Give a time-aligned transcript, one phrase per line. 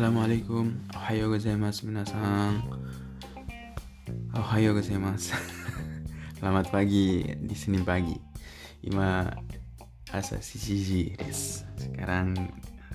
[0.00, 0.80] Assalamualaikum.
[0.96, 2.64] Ohayo gozaimasu minasan.
[4.32, 5.36] Ohayo gozaimasu.
[6.40, 7.20] Selamat pagi.
[7.36, 8.16] Di sini pagi.
[8.80, 9.28] Ima
[10.08, 12.32] asa shishi des Sekarang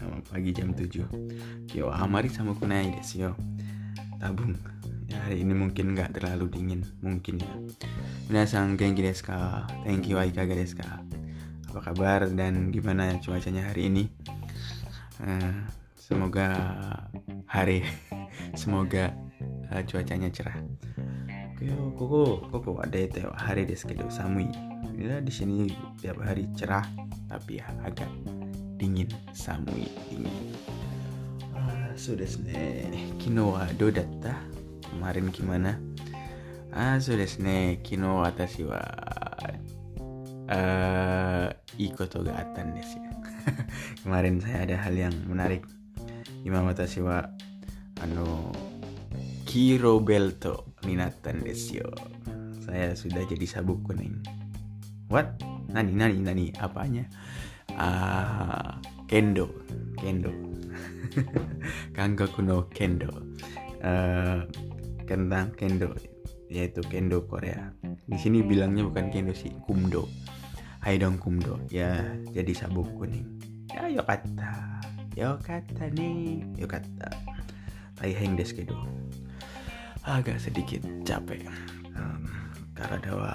[0.02, 3.38] eh, pagi jam 7 Yo amari sama kunai desu yo.
[4.18, 4.58] Tabung.
[5.06, 6.90] Ya, Hari ini mungkin nggak terlalu dingin.
[7.06, 7.54] Mungkin ya.
[8.34, 9.70] Minasan genki desu ka?
[9.86, 11.06] Thank you ikaga desu ka?
[11.70, 14.10] Apa kabar dan gimana cuacanya hari ini?
[15.22, 16.54] Uh, Semoga
[17.50, 17.82] hari
[18.62, 19.10] semoga
[19.74, 20.62] uh, cuacanya cerah.
[21.50, 21.66] Oke,
[21.98, 24.46] koko koko ada itu hari desu kedo samui.
[24.94, 26.86] Ya di sini tiap hari cerah
[27.26, 28.06] tapi ya agak
[28.78, 30.54] dingin samui dingin.
[31.58, 32.86] Uh, so desu ne.
[33.18, 34.38] Kino wa do datta?
[34.86, 35.74] Kemarin gimana?
[36.70, 37.82] Ah, so desu ne.
[37.82, 38.78] Kino watashi wa
[40.54, 41.50] uh,
[41.82, 43.14] ikoto ga attan desu ya.
[44.06, 45.66] Kemarin saya ada hal yang menarik
[46.45, 47.31] 今私は
[48.03, 48.53] あの
[49.47, 51.91] 黄色ベルトになったんですよ
[52.71, 54.23] saya sudah jadi sabuk kuning
[55.11, 55.35] what
[55.75, 57.03] nani nani nani apanya
[57.75, 58.79] ah
[59.11, 59.51] kendo
[59.99, 60.31] kendo
[61.97, 63.11] kangaku no kendo
[63.83, 64.47] uh,
[65.11, 65.91] kentang kendo
[66.47, 67.75] yaitu kendo Korea
[68.07, 70.07] di sini bilangnya bukan kendo sih kumdo
[70.83, 73.27] hai dong kumdo ya jadi sabuk kuning
[73.75, 74.79] ya yo kata
[75.17, 77.11] よかったねよかった
[78.01, 78.81] Taiheng desu kedo
[80.09, 81.45] agak sedikit capek
[81.93, 82.25] um,
[82.73, 83.33] karena wa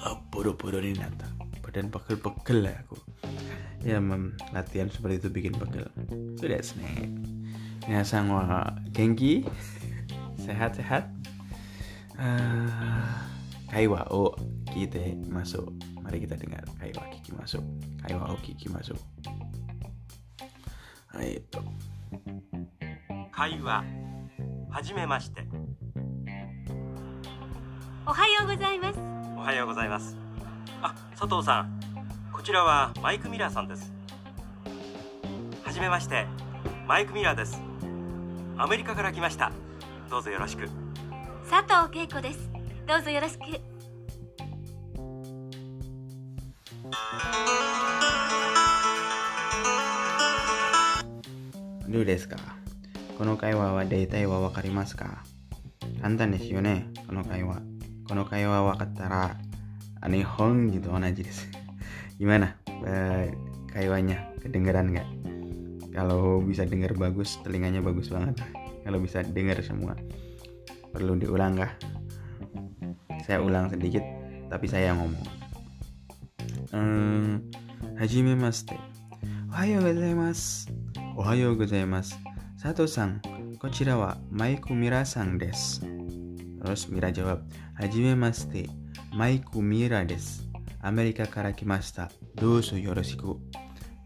[0.00, 1.28] uh, bodoh-bodoh ini nata
[1.60, 2.96] badan pegel-pegel lah aku
[3.84, 5.84] ya mem, latihan seperti itu bikin pegel
[6.40, 7.12] sudah snack
[7.84, 9.44] Minasang wa genki
[10.40, 11.04] sehat-sehat
[12.16, 13.12] uh,
[13.68, 14.32] kaiwa o
[14.72, 15.68] kita masuk
[16.00, 17.60] mari kita dengar kaiwa kiki masuk
[18.00, 18.96] kaiwa o kiki masuk
[21.21, 21.61] えっと。
[23.31, 23.83] 会話
[24.69, 25.47] はじめまして。
[28.05, 28.99] おはようございます。
[29.37, 30.17] おはようございます。
[30.81, 31.79] あ佐藤さん。
[32.31, 33.91] こちらはマイク・ミラーさんです。
[35.63, 36.25] はじめまして。
[36.87, 37.61] マイク・ミラーです。
[38.57, 39.51] アメリカから来ました。
[40.09, 40.67] どうぞよろしく。
[41.49, 42.49] 佐藤恵子です。
[42.87, 43.78] どうぞよろしく
[51.88, 52.36] どうですか
[53.18, 55.24] この会話は大体はわかりますか
[56.00, 57.62] 簡単ですよねこの会話
[58.08, 59.36] この会話わかったら
[60.08, 61.48] 日本gitu aja des
[62.20, 63.24] gimana uh,
[63.72, 65.08] kaiwanya kedengeran nggak
[65.96, 68.36] kalau bisa dengar bagus telinganya bagus banget
[68.84, 69.96] kalau bisa dengar semua
[70.92, 71.72] perlu diulang kah
[73.24, 74.04] saya ulang sedikit
[74.52, 75.26] tapi saya ngomong
[76.76, 77.40] um,
[77.96, 78.76] hajime maste
[79.48, 80.77] ohayo gozaimasu
[81.18, 82.18] おはようございます。
[82.60, 83.20] 佐藤さん、
[83.58, 85.80] こちらはマイクミラさんです。
[86.62, 87.40] Terus Mira jawab,
[87.74, 88.68] はじめまして、
[89.14, 90.48] マイクミラです。
[90.80, 92.10] アメリカから来ました。
[92.34, 93.36] どうぞよろしく。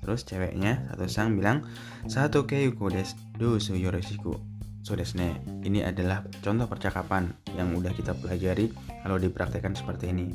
[0.02, 1.66] Terus ceweknya, satu sang bilang,
[2.06, 4.40] Sato Keiko des, doso yoroshiku.
[4.82, 8.72] So desu ne, ini adalah contoh percakapan yang udah kita pelajari
[9.04, 10.32] kalau dipraktekkan seperti ini.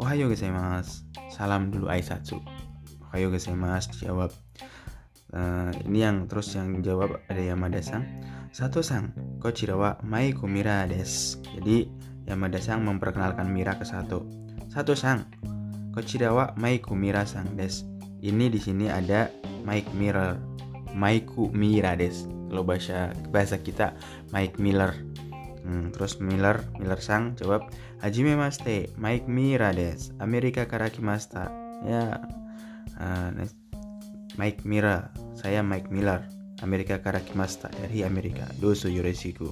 [0.00, 1.04] Ohayo gozaimasu.
[1.28, 2.40] Salam dulu Aisatsu.
[3.12, 4.32] Ohayo gozaimasu jawab
[5.35, 8.07] uh, ini yang terus yang jawab ada Yamada Sang.
[8.55, 9.11] Satu sang
[9.43, 11.91] kochira wa Maiko Mira des jadi
[12.23, 14.23] Yamada Sang memperkenalkan Mira ke satu.
[14.71, 15.27] Satu sang
[15.91, 17.83] kochira wa Maiko Mira Sang des
[18.23, 19.27] ini di sini ada
[19.67, 20.39] Mike Miller
[20.95, 23.91] Maiku Mira des kalau bahasa bahasa kita
[24.31, 24.95] Mike Miller.
[25.65, 27.67] Hmm, terus Miller Miller Sang jawab
[27.99, 31.51] Hajime Maste Mike Mira des Amerika Karakimasta
[31.83, 32.23] ya.
[32.95, 33.43] Uh,
[34.35, 36.26] Mike Mira, saya Mike Miller.
[36.60, 38.44] Amerika Karakimasta dari Amerika.
[38.60, 39.48] Dosu yoroshiku.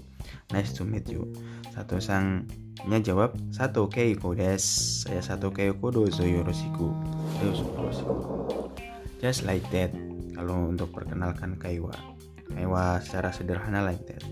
[0.52, 1.24] Nice to meet you.
[1.72, 4.60] Satu sangnya jawab, Satu Keiko des.
[5.04, 6.92] Saya Satu Keiko dosu yoroshiku.
[7.40, 8.14] Dosu yoroshiku.
[9.24, 9.88] Just like that.
[10.36, 11.96] Kalau untuk perkenalkan Kaiwa.
[12.52, 14.22] Kaiwa secara sederhana like that.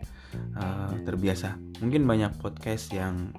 [0.55, 1.59] uh, terbiasa.
[1.83, 3.35] Mungkin banyak podcast yang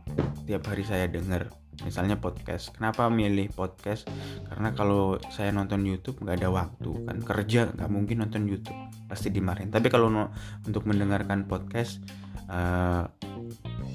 [0.48, 1.54] tiap hari saya dengar.
[1.80, 2.76] Misalnya podcast.
[2.76, 4.04] Kenapa milih podcast?
[4.52, 8.76] Karena kalau saya nonton YouTube nggak ada waktu kan kerja nggak mungkin nonton YouTube
[9.08, 9.72] pasti dimarahin.
[9.72, 10.36] Tapi kalau no,
[10.68, 12.04] untuk mendengarkan podcast
[12.52, 13.08] uh,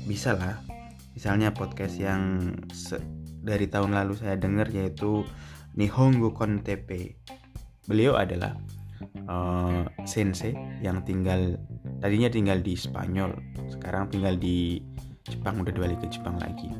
[0.08, 0.74] bisa lah
[1.19, 2.55] misalnya podcast yang
[3.43, 5.27] dari tahun lalu saya dengar yaitu
[5.75, 7.19] Nihongo Kontepe.
[7.91, 8.55] Beliau adalah
[9.27, 11.59] uh, sensei yang tinggal
[11.99, 13.35] tadinya tinggal di Spanyol
[13.67, 14.79] sekarang tinggal di
[15.27, 16.71] Jepang udah balik ke Jepang lagi.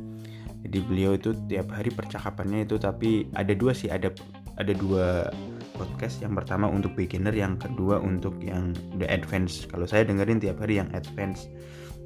[0.64, 4.08] Jadi beliau itu tiap hari percakapannya itu tapi ada dua sih ada
[4.56, 5.36] ada dua
[5.76, 6.24] podcast.
[6.24, 8.72] Yang pertama untuk beginner yang kedua untuk yang
[9.04, 11.52] the advance kalau saya dengerin tiap hari yang advance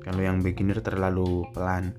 [0.03, 1.95] kalau yang beginner terlalu pelan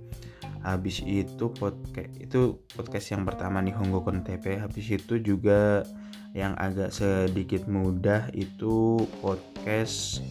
[0.65, 5.85] habis itu podcast itu podcast yang pertama nih Honggo TP habis itu juga
[6.33, 10.25] yang agak sedikit mudah itu podcast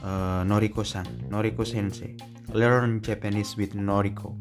[0.00, 2.16] uh, Noriko San Noriko Sensei
[2.54, 4.38] Learn Japanese with Noriko.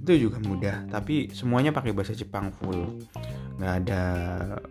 [0.00, 3.02] Itu juga mudah tapi semuanya pakai bahasa Jepang full.
[3.60, 4.02] Nggak ada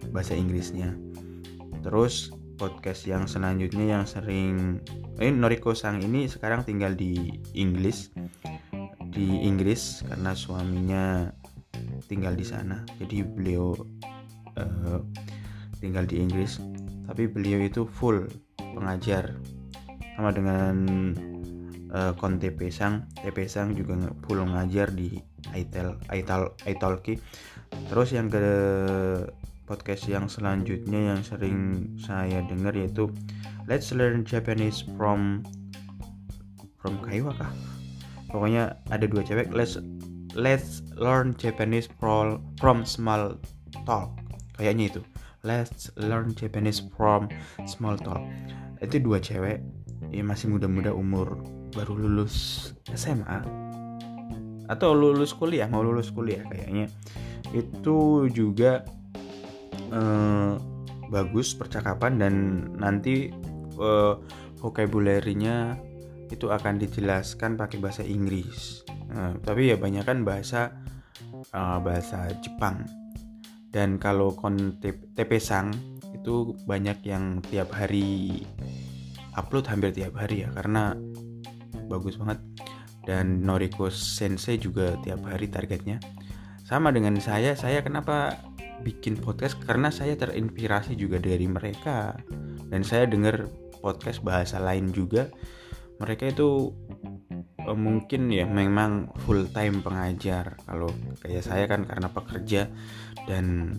[0.09, 0.97] bahasa Inggrisnya.
[1.85, 4.79] Terus podcast yang selanjutnya yang sering
[5.19, 8.09] eh Noriko Sang ini sekarang tinggal di Inggris
[9.15, 11.31] di Inggris karena suaminya
[12.11, 12.83] tinggal di sana.
[12.99, 13.71] Jadi beliau
[14.59, 14.99] uh,
[15.79, 16.59] tinggal di Inggris.
[17.07, 18.27] Tapi beliau itu full
[18.59, 19.39] pengajar
[20.19, 20.75] sama dengan
[21.95, 23.07] uh, kon TP Sang.
[23.23, 23.95] TP Sang juga
[24.27, 25.15] full ngajar di
[25.55, 27.15] Aitel Aital Aitalki
[27.91, 28.45] terus yang ke
[29.65, 33.09] podcast yang selanjutnya yang sering saya dengar yaitu
[33.65, 35.41] Let's Learn Japanese from
[36.77, 37.33] from Kaiwa
[38.35, 39.79] pokoknya ada dua cewek Let's
[40.35, 42.43] Let's Learn Japanese from
[42.83, 43.39] Small
[43.87, 44.11] Talk.
[44.59, 45.01] Kayaknya itu.
[45.45, 47.29] Let's learn Japanese from
[47.69, 48.17] small talk.
[48.81, 49.61] Itu dua cewek
[50.09, 51.37] ya masih muda-muda umur
[51.77, 53.45] baru lulus SMA
[54.65, 56.89] atau lulus kuliah mau lulus kuliah kayaknya.
[57.53, 58.89] Itu juga
[59.93, 60.51] eh,
[61.13, 62.33] bagus percakapan dan
[62.81, 63.29] nanti
[63.77, 64.13] eh,
[64.57, 65.77] vocabulary-nya
[66.31, 68.81] itu akan dijelaskan pakai bahasa Inggris.
[69.13, 70.73] Nah, tapi ya banyak kan bahasa
[71.53, 72.85] uh, bahasa Jepang.
[73.69, 75.75] Dan kalau kon TP Sang
[76.15, 78.39] itu banyak yang tiap hari
[79.35, 80.95] upload hampir tiap hari ya karena
[81.91, 82.39] bagus banget.
[83.05, 86.01] Dan Noriko Sensei juga tiap hari targetnya.
[86.65, 88.41] Sama dengan saya saya kenapa
[88.81, 89.61] bikin podcast?
[89.61, 92.17] Karena saya terinspirasi juga dari mereka.
[92.65, 93.45] Dan saya dengar
[93.85, 95.29] podcast bahasa lain juga
[95.99, 96.75] mereka itu
[97.63, 100.59] uh, mungkin ya memang full time pengajar.
[100.63, 100.91] Kalau
[101.23, 102.69] kayak saya kan karena pekerja.
[103.25, 103.73] Dan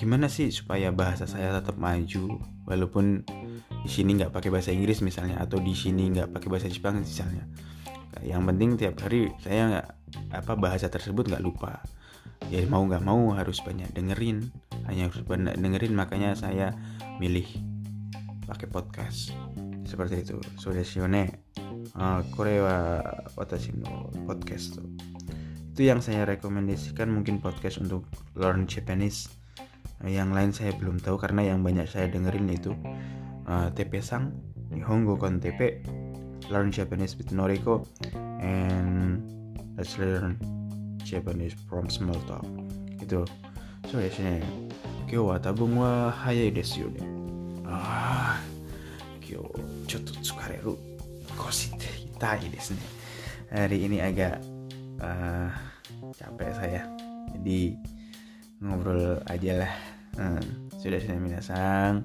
[0.00, 2.40] gimana sih supaya bahasa saya tetap maju?
[2.64, 3.26] Walaupun
[3.80, 7.44] di sini nggak pakai bahasa Inggris misalnya atau di sini nggak pakai bahasa Jepang misalnya.
[8.20, 9.88] Yang penting tiap hari saya nggak
[10.34, 11.82] apa bahasa tersebut nggak lupa.
[12.48, 14.48] Ya mau nggak mau harus banyak dengerin.
[14.88, 16.72] Hanya harus banyak dengerin makanya saya
[17.20, 17.46] milih
[18.48, 19.30] pakai podcast
[19.89, 21.29] seperti itu so desione
[21.95, 22.99] uh, Korea
[23.37, 24.81] watashi no podcast
[25.75, 29.27] itu yang saya rekomendasikan mungkin podcast untuk learn Japanese
[30.03, 32.71] yang lain saya belum tahu karena yang banyak saya dengerin itu
[33.47, 34.31] uh, TP Sang
[34.71, 35.83] Nihongo kon TP
[36.51, 37.85] Learn Japanese with Noriko
[38.41, 39.23] and
[39.77, 40.37] Let's Learn
[41.03, 42.45] Japanese from Small Talk
[42.99, 43.21] itu
[43.91, 44.41] so ですね
[45.05, 46.99] 今日は多分は早いですよね
[47.65, 48.18] ああ
[49.29, 50.77] 今日ちょっと疲れる
[51.37, 51.85] 腰って
[52.15, 52.77] 痛いですね
[53.51, 54.41] hari ini agak
[54.99, 55.49] uh,
[56.17, 56.81] capek saya
[57.39, 57.77] jadi
[58.63, 59.73] ngobrol aja lah
[60.17, 60.43] hmm,
[60.79, 62.03] sudah sudah minasang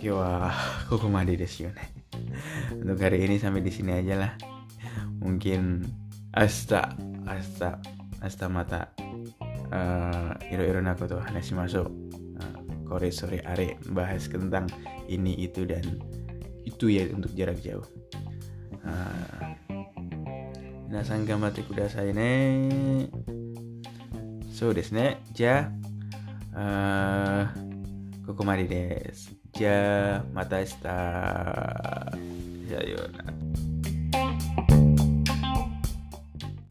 [0.00, 0.50] kiwa
[0.90, 1.84] kokomade desu ne
[2.74, 4.32] untuk hari ini sampai di sini aja lah
[5.22, 5.86] mungkin
[6.34, 6.94] asta
[7.26, 7.78] asta
[8.22, 8.90] asta mata
[9.70, 11.86] uh, iro iro naku tuh hanashi masuk
[12.38, 14.66] uh, kore sore are bahas tentang
[15.06, 15.84] ini itu dan
[16.63, 17.85] itu ya untuk jarak jauh.
[18.83, 19.55] Ah.
[20.89, 22.31] Nah, minasan kuda saya ini
[24.51, 25.71] so desu ne ja.
[26.53, 26.61] Ah.
[26.63, 27.43] Uh,
[28.23, 30.97] kokomari desu ja mata esta.
[32.63, 33.32] Ya, Sayonara